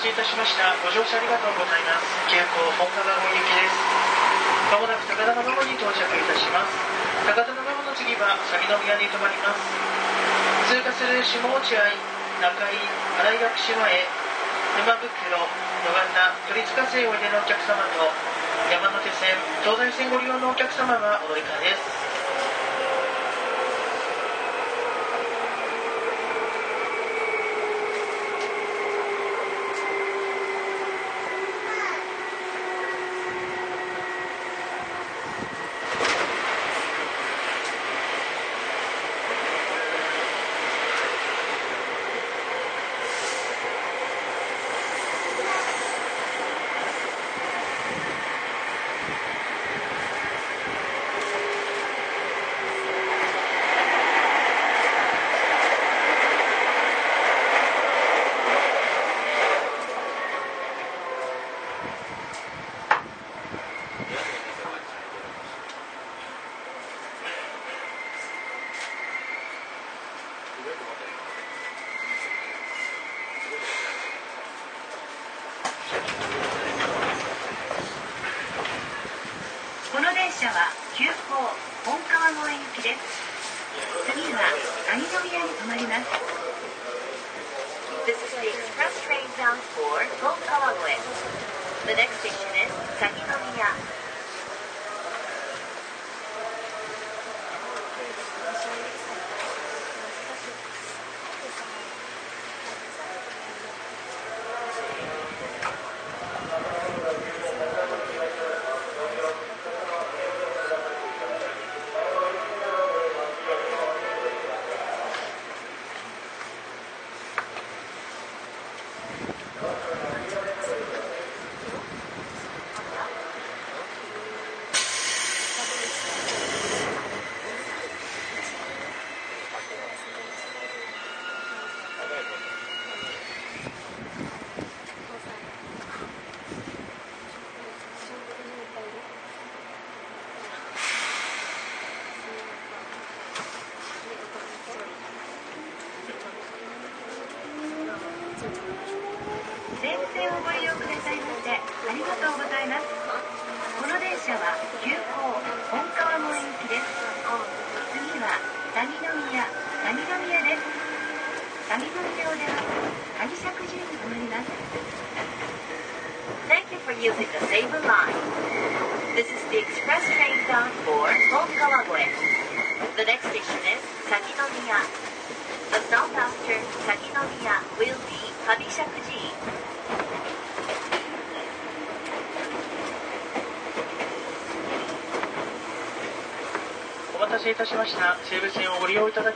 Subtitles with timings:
[0.00, 0.72] ちいたしました。
[0.80, 2.08] ご乗車ありがとうございます。
[2.32, 2.48] 急行
[2.80, 3.76] 本川越行きです。
[4.72, 6.72] まもなく高田馬場に到着いたします。
[7.28, 9.60] 高田馬場の次は鷺宮に停まります。
[10.72, 14.08] 通過する下落合中井新井薬師前
[14.80, 18.08] 沼袋野方鳥塚線を入れのお客様と
[18.72, 22.09] 山手線東西線ご利用のお客様がお乗り換えです。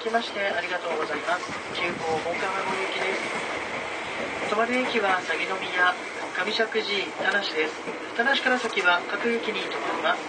[0.05, 1.49] きましてありがとうございます。
[1.73, 4.53] 中高本川の行きです。
[4.53, 5.97] 止まる駅は鷺宮
[6.37, 7.81] 上石寺田無です。
[8.13, 10.21] 田無から先は各駅に止まります。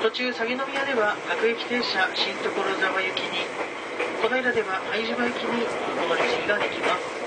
[0.00, 2.48] 途中鷺宮では各駅停車新所
[2.80, 3.44] 沢行きに
[4.24, 5.68] 小平では拝島行きに
[6.00, 7.20] お乗り継ができます。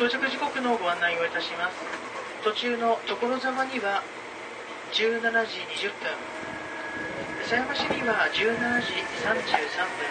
[0.00, 1.76] 到着時刻のご案内をいたします。
[2.44, 4.02] 途中の所沢には
[4.98, 6.10] 17時20分。
[7.46, 8.50] 狭山市には17
[8.82, 10.10] 時33分。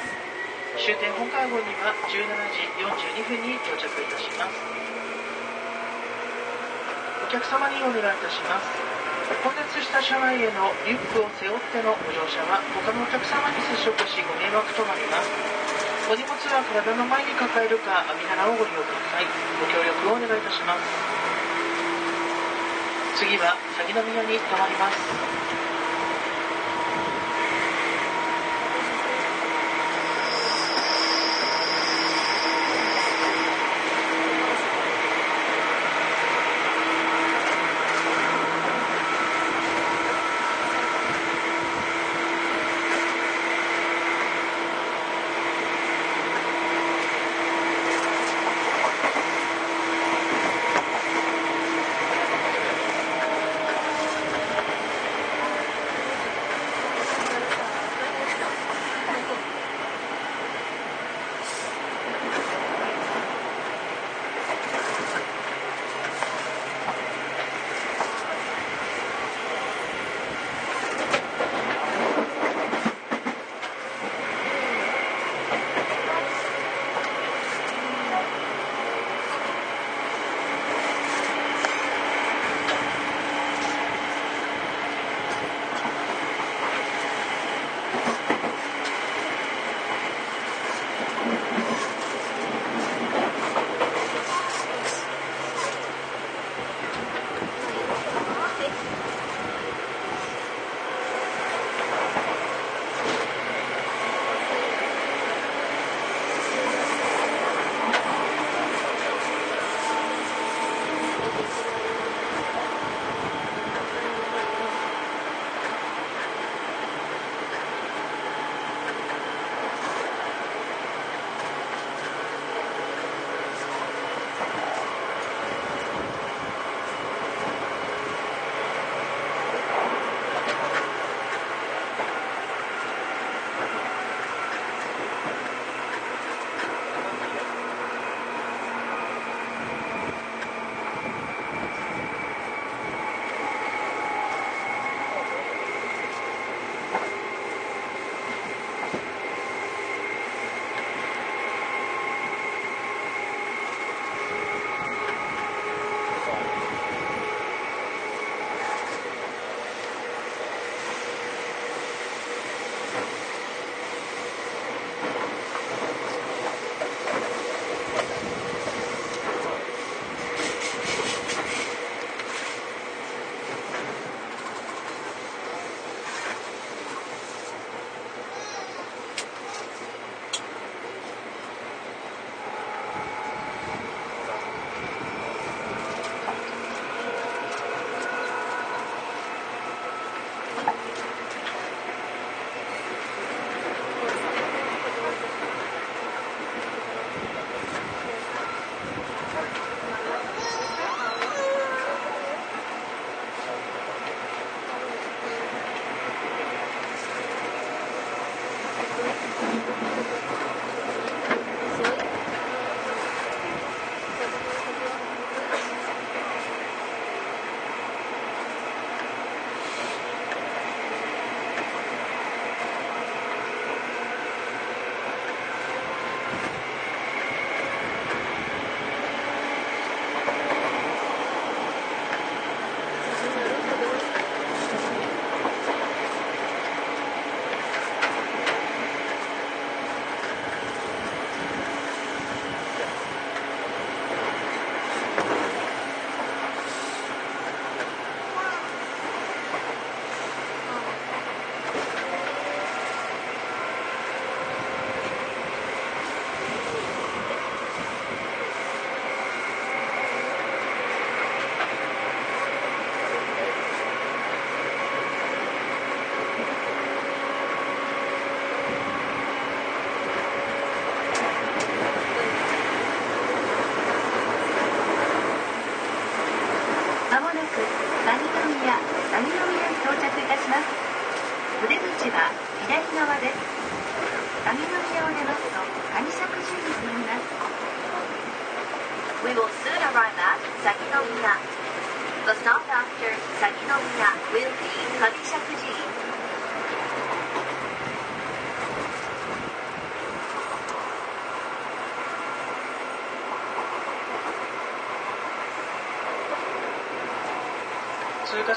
[0.80, 2.24] 終点本川号には17
[2.56, 2.72] 時
[3.20, 4.56] 42分に到着いたします。
[7.20, 8.72] お客様にお願いいたします。
[9.44, 15.28] 混雑した車内へのリュックを背負ってのご乗車は他のお客様に接触しご迷惑となります。
[16.08, 19.28] お荷物は体の前に抱えるか網棚をご利用ください。
[19.60, 21.17] ご協力をお願いいたします。
[23.18, 25.67] 次は鷺宮に停まります。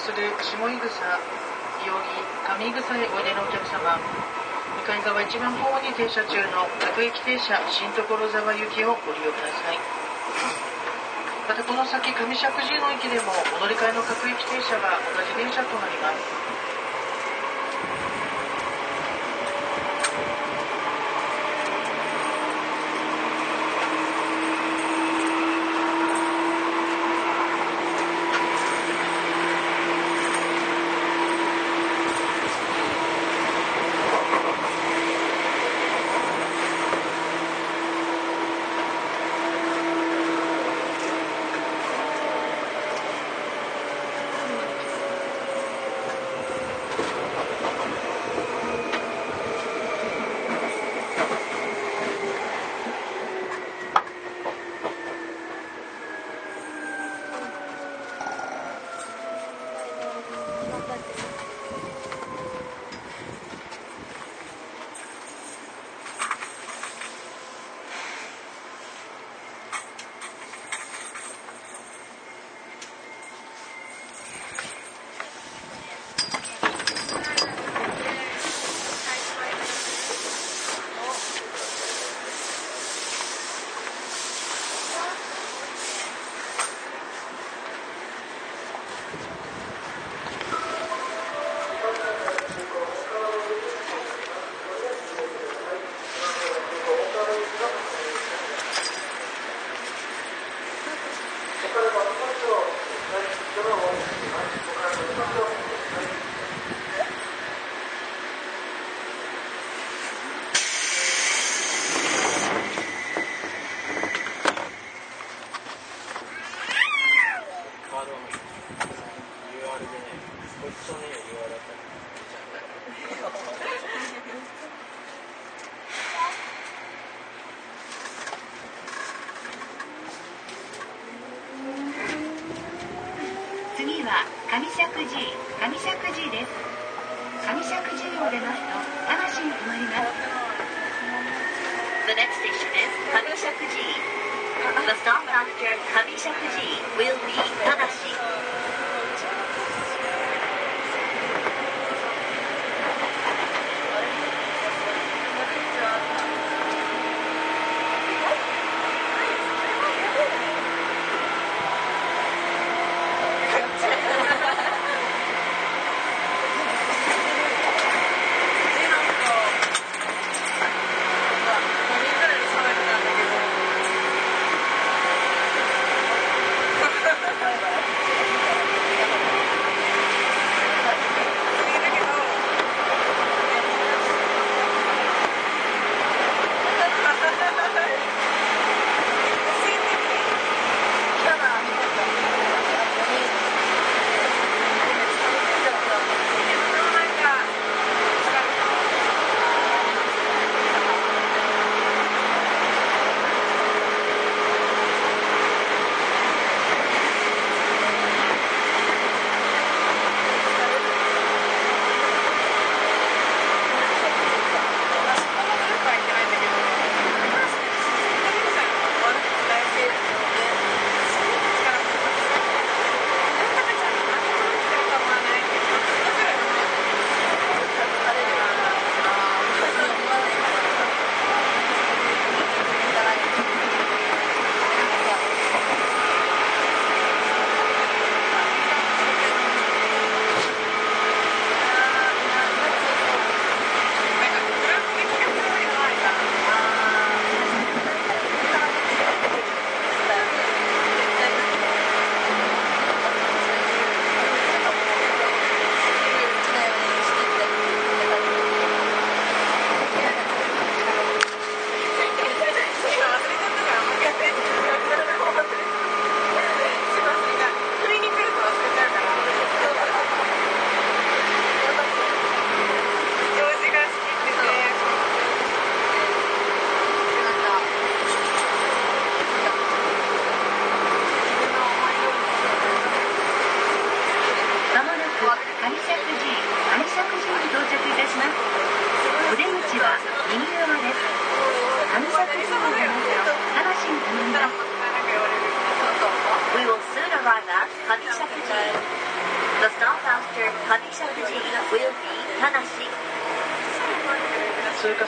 [0.01, 0.89] する下井草、
[1.85, 4.01] 伊予木、上井草へおいでのお客様、
[4.81, 9.77] 向かい側一番ホームに停車中の各駅停車新所沢行きをご利用ください。
[11.49, 16.40] またこの先上石神の駅でもお乗り換えの各駅停車は同じ電車となります。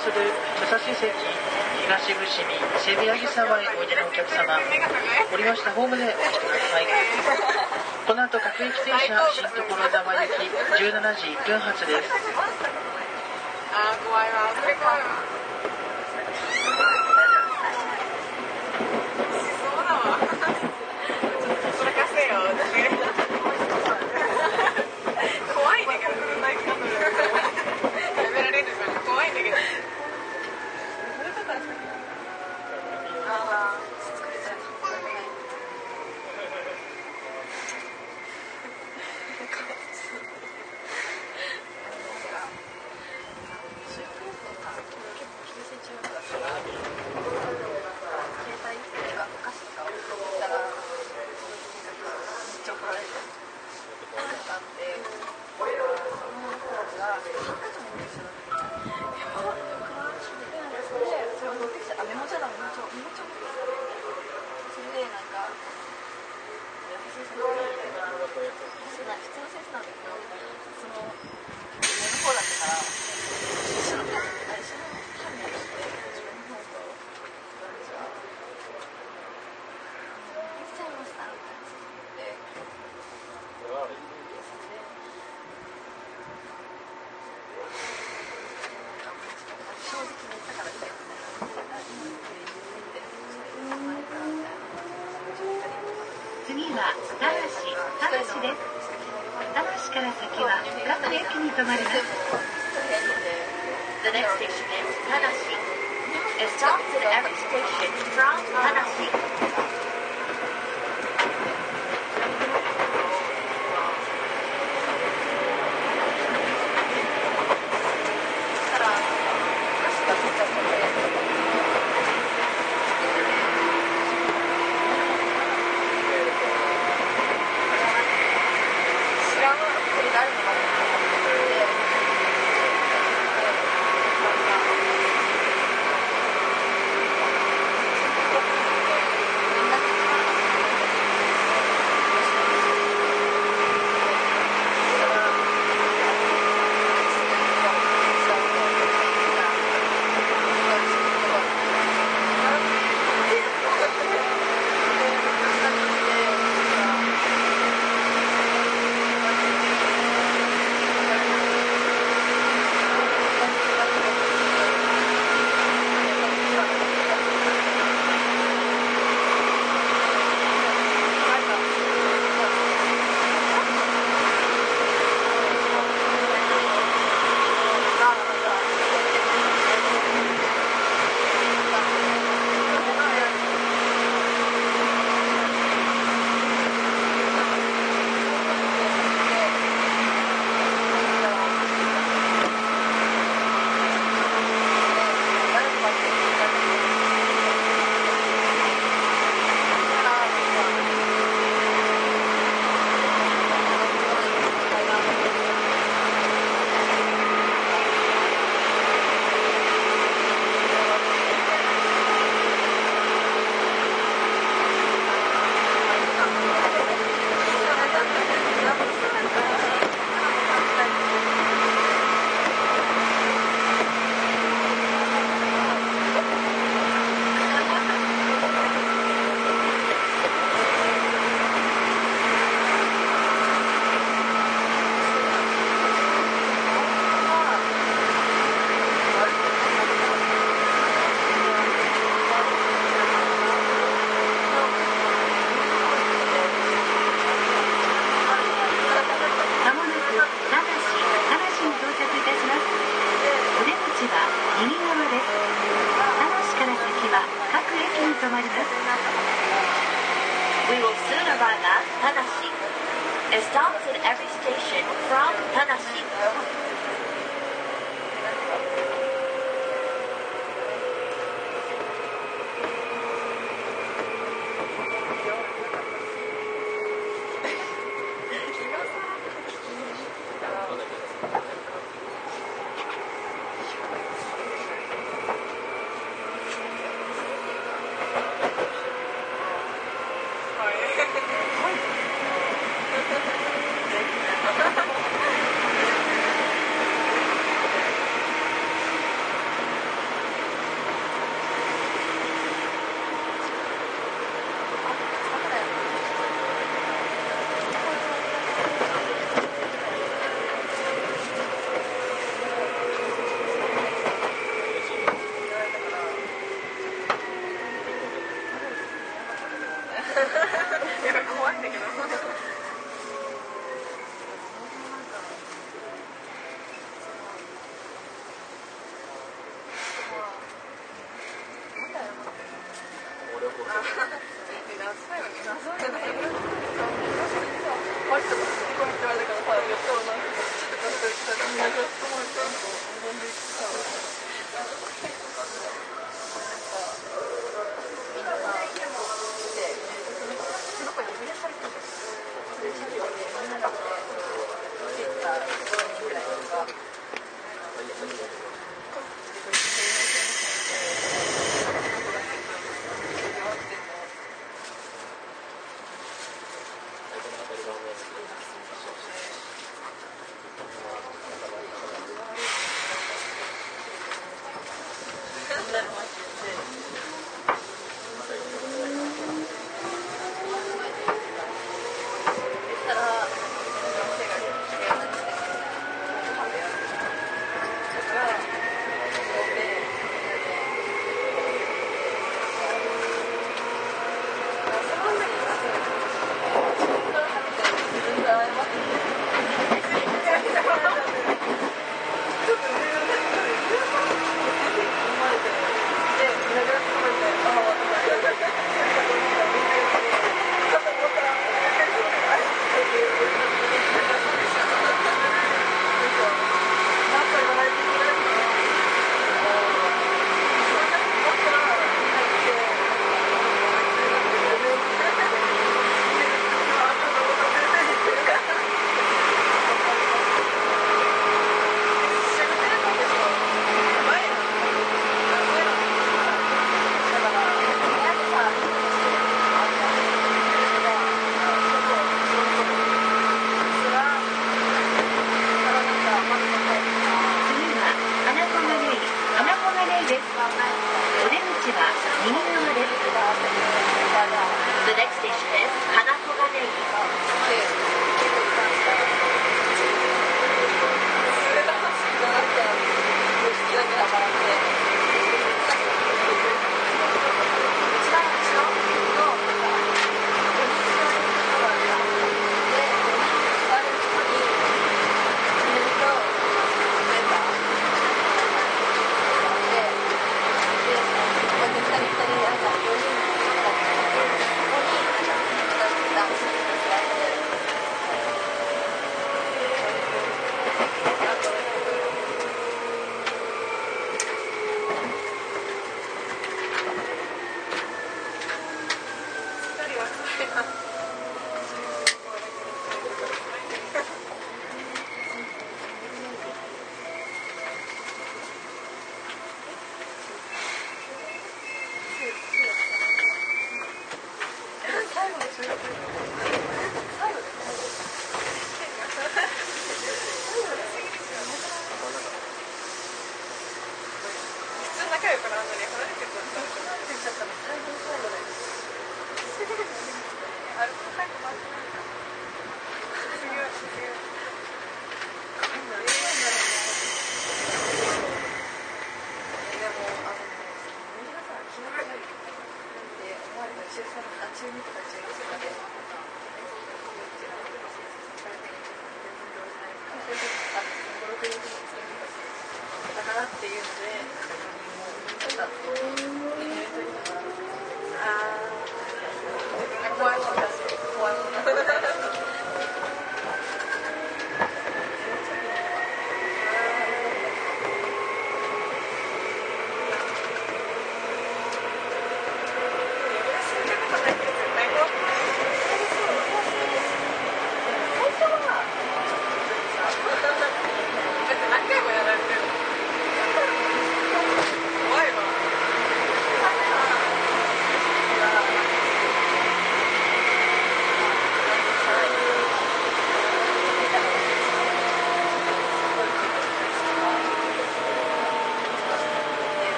[0.00, 0.96] する武蔵関
[1.92, 4.56] 東伏見西武八木沢へおいでのお客様。
[5.28, 5.72] 降りました。
[5.72, 6.86] ホームでお待ちください。
[8.06, 9.20] この後各駅停車。
[9.28, 9.60] 新所
[9.92, 10.48] 沢行き
[10.80, 12.08] 17時1分発です。
[13.74, 14.48] あー怖いわ。
[14.66, 15.39] れ怖いわ。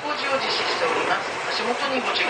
[0.00, 1.28] 工事を実施しております。
[1.44, 2.29] 足元にご注